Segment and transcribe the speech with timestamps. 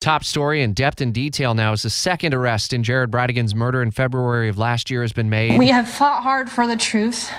[0.00, 3.82] Top story in depth and detail now is the second arrest in Jared Bridegan's murder
[3.82, 5.58] in February of last year has been made.
[5.58, 7.30] We have fought hard for the truth,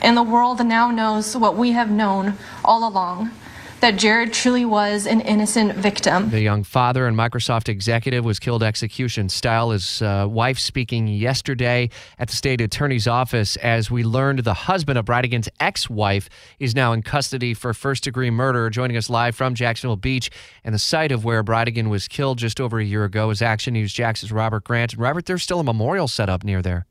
[0.00, 3.30] and the world now knows what we have known all along
[3.80, 6.30] that Jared truly was an innocent victim.
[6.30, 9.70] The young father and Microsoft executive was killed execution style.
[9.70, 14.98] His uh, wife speaking yesterday at the state attorney's office as we learned the husband
[14.98, 18.70] of Bridegan's ex wife is now in custody for first degree murder.
[18.70, 20.30] Joining us live from Jacksonville Beach
[20.64, 23.74] and the site of where Bridegan was killed just over a year ago is Action
[23.74, 24.92] News Jax's Robert Grant.
[24.92, 26.86] And Robert, there's still a memorial set up near there.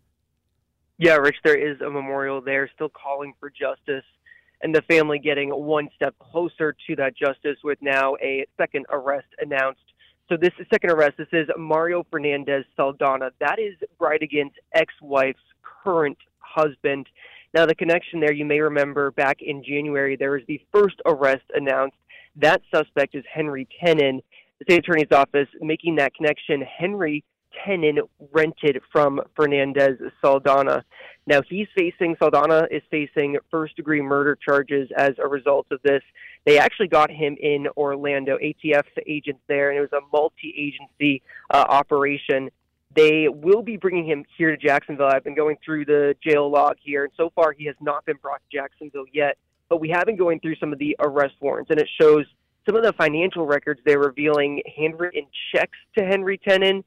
[0.97, 4.03] Yeah, Rich, there is a memorial there, still calling for justice
[4.61, 9.27] and the family getting one step closer to that justice with now a second arrest
[9.39, 9.81] announced.
[10.29, 13.31] So this second arrest, this is Mario Fernandez Saldana.
[13.39, 15.39] That is Bridegan's ex-wife's
[15.83, 17.07] current husband.
[17.53, 21.45] Now the connection there, you may remember back in January, there was the first arrest
[21.53, 21.95] announced.
[22.35, 24.21] That suspect is Henry Tenon.
[24.59, 26.61] The state attorney's office making that connection.
[26.61, 27.23] Henry
[27.65, 27.99] Tenon
[28.31, 30.83] rented from Fernandez Saldana.
[31.27, 36.01] Now he's facing Saldana is facing first degree murder charges as a result of this.
[36.45, 41.21] They actually got him in Orlando, ATF agents there, and it was a multi agency
[41.53, 42.49] uh, operation.
[42.95, 45.07] They will be bringing him here to Jacksonville.
[45.07, 48.17] I've been going through the jail log here, and so far he has not been
[48.21, 49.37] brought to Jacksonville yet.
[49.67, 52.25] But we have been going through some of the arrest warrants, and it shows
[52.65, 56.85] some of the financial records they're revealing handwritten checks to Henry Tenon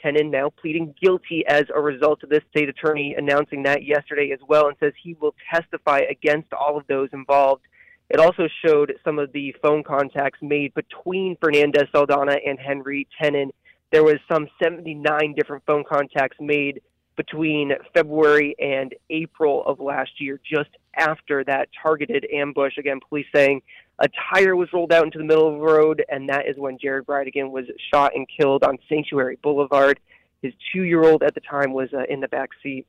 [0.00, 4.40] Tenon now pleading guilty as a result of this state attorney announcing that yesterday as
[4.46, 7.62] well and says he will testify against all of those involved.
[8.10, 13.50] It also showed some of the phone contacts made between Fernandez Saldana and Henry Tenon.
[13.92, 16.80] There was some 79 different phone contacts made
[17.16, 22.76] between February and April of last year, just after that targeted ambush.
[22.78, 23.62] Again, police saying
[23.98, 26.78] a tire was rolled out into the middle of the road, and that is when
[26.78, 29.98] Jared Bridegan was shot and killed on Sanctuary Boulevard.
[30.42, 32.86] His two year old at the time was uh, in the back seat.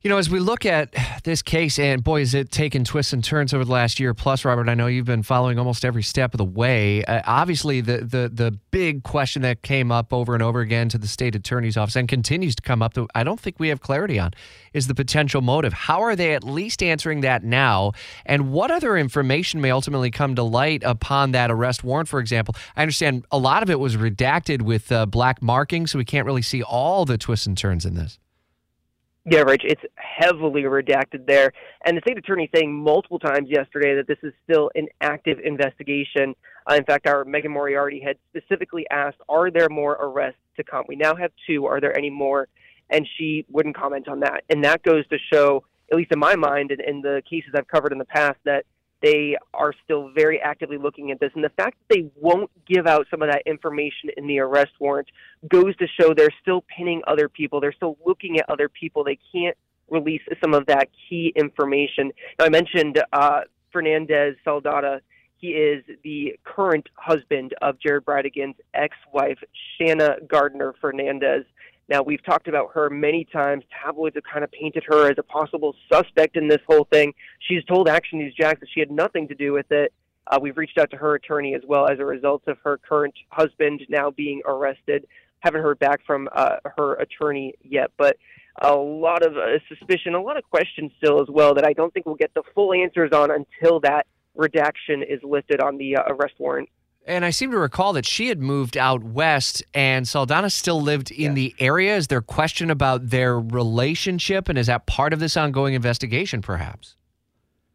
[0.00, 3.24] You know, as we look at this case, and boy, has it taken twists and
[3.24, 4.14] turns over the last year.
[4.14, 7.04] Plus, Robert, I know you've been following almost every step of the way.
[7.04, 10.98] Uh, obviously, the, the the big question that came up over and over again to
[10.98, 13.80] the state attorney's office and continues to come up that I don't think we have
[13.80, 14.30] clarity on
[14.72, 15.72] is the potential motive.
[15.72, 17.90] How are they at least answering that now?
[18.24, 22.54] And what other information may ultimately come to light upon that arrest warrant, for example?
[22.76, 26.24] I understand a lot of it was redacted with uh, black markings, so we can't
[26.24, 28.20] really see all the twists and turns in this.
[29.30, 31.52] Yeah, Rich, it's heavily redacted there.
[31.84, 36.34] And the state attorney saying multiple times yesterday that this is still an active investigation.
[36.70, 40.84] Uh, in fact, our Megan Moriarty had specifically asked, are there more arrests to come?
[40.88, 41.66] We now have two.
[41.66, 42.48] Are there any more?
[42.88, 44.44] And she wouldn't comment on that.
[44.48, 45.62] And that goes to show,
[45.92, 48.64] at least in my mind and in the cases I've covered in the past, that
[49.02, 51.30] they are still very actively looking at this.
[51.34, 54.72] And the fact that they won't give out some of that information in the arrest
[54.80, 55.08] warrant
[55.48, 57.60] goes to show they're still pinning other people.
[57.60, 59.04] They're still looking at other people.
[59.04, 59.56] They can't
[59.90, 62.12] release some of that key information.
[62.38, 63.40] Now, I mentioned uh,
[63.72, 65.00] Fernandez Saldana.
[65.38, 69.38] He is the current husband of Jared Bridegan's ex wife,
[69.78, 71.44] Shanna Gardner Fernandez.
[71.88, 73.64] Now, we've talked about her many times.
[73.82, 77.14] Tabloids have kind of painted her as a possible suspect in this whole thing.
[77.40, 79.92] She's told Action News Jax that she had nothing to do with it.
[80.26, 83.14] Uh, we've reached out to her attorney as well as a result of her current
[83.30, 85.06] husband now being arrested.
[85.40, 88.18] Haven't heard back from uh, her attorney yet, but
[88.60, 91.94] a lot of uh, suspicion, a lot of questions still as well that I don't
[91.94, 96.02] think we'll get the full answers on until that redaction is lifted on the uh,
[96.08, 96.68] arrest warrant.
[97.08, 101.10] And I seem to recall that she had moved out west and Saldana still lived
[101.10, 101.32] in yeah.
[101.32, 101.96] the area.
[101.96, 104.50] Is there question about their relationship?
[104.50, 106.96] And is that part of this ongoing investigation, perhaps?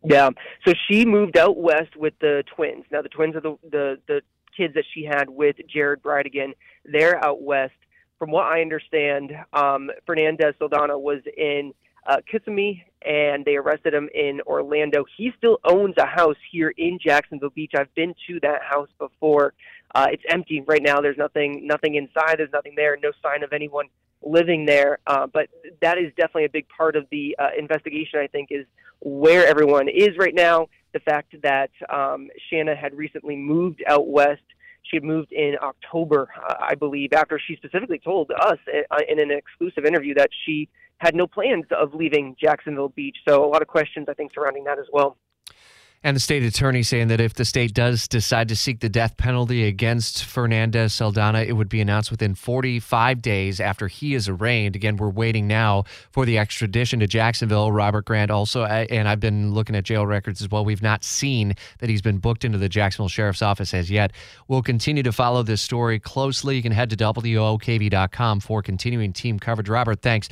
[0.03, 0.29] Yeah.
[0.67, 2.85] So she moved out west with the twins.
[2.91, 4.21] Now, the twins are the, the, the
[4.55, 6.53] kids that she had with Jared Bridegan.
[6.85, 7.73] They're out west.
[8.19, 11.73] From what I understand, um, Fernandez Saldana was in
[12.05, 15.05] uh, Kissimmee, and they arrested him in Orlando.
[15.17, 17.71] He still owns a house here in Jacksonville Beach.
[17.77, 19.53] I've been to that house before.
[19.95, 21.01] Uh, it's empty right now.
[21.01, 22.39] There's nothing, nothing inside.
[22.39, 22.97] There's nothing there.
[23.01, 23.87] No sign of anyone
[24.21, 24.99] living there.
[25.05, 25.49] Uh, but
[25.81, 28.19] that is definitely a big part of the uh, investigation.
[28.19, 28.65] I think is
[28.99, 30.67] where everyone is right now.
[30.93, 34.41] The fact that um, Shanna had recently moved out west.
[34.83, 39.19] She had moved in October, uh, I believe, after she specifically told us uh, in
[39.19, 40.67] an exclusive interview that she
[41.03, 43.17] had no plans of leaving Jacksonville Beach.
[43.27, 45.17] So a lot of questions, I think, surrounding that as well.
[46.05, 49.15] And the state attorney saying that if the state does decide to seek the death
[49.15, 54.75] penalty against Fernandez Saldana, it would be announced within 45 days after he is arraigned.
[54.75, 57.71] Again, we're waiting now for the extradition to Jacksonville.
[57.71, 60.65] Robert Grant also, uh, and I've been looking at jail records as well.
[60.65, 64.11] We've not seen that he's been booked into the Jacksonville Sheriff's Office as yet.
[64.49, 66.57] We'll continue to follow this story closely.
[66.57, 69.69] You can head to WOKV.com for continuing team coverage.
[69.69, 70.29] Robert, thanks.